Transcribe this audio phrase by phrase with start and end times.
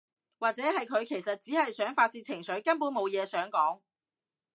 [0.39, 3.81] 或者係佢其實只係想發洩情緒，根本無嘢想講